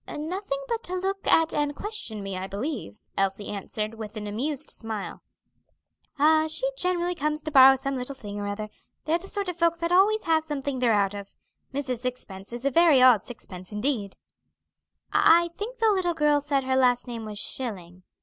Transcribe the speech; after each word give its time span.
"Nothing 0.07 0.57
but 0.67 0.81
to 0.85 0.95
look 0.95 1.27
at 1.27 1.53
and 1.53 1.75
question 1.75 2.23
me, 2.23 2.35
I 2.35 2.47
believe." 2.47 3.03
Elsie 3.19 3.49
answered, 3.49 3.93
with 3.99 4.17
an 4.17 4.25
amused 4.25 4.71
smile. 4.71 5.21
"Ah! 6.17 6.47
she 6.49 6.71
generally 6.75 7.13
comes 7.13 7.43
to 7.43 7.51
borrow 7.51 7.75
some 7.75 7.93
little 7.93 8.15
thing 8.15 8.39
or 8.39 8.47
other. 8.47 8.69
They're 9.05 9.19
the 9.19 9.27
sort 9.27 9.47
of 9.47 9.57
folks 9.57 9.77
that 9.77 9.91
always 9.91 10.23
have 10.23 10.43
something 10.43 10.79
they're 10.79 10.91
out 10.91 11.13
of. 11.13 11.35
Mrs. 11.71 11.99
Sixpence 11.99 12.51
is 12.51 12.65
a 12.65 12.71
very 12.71 12.99
odd 12.99 13.27
sixpence 13.27 13.71
indeed." 13.71 14.17
"I 15.13 15.51
think 15.55 15.77
the 15.77 15.91
little 15.91 16.15
girl 16.15 16.41
said 16.41 16.63
her 16.63 16.75
last 16.75 17.05
name 17.07 17.23
was 17.23 17.37
Schilling." 17.37 18.01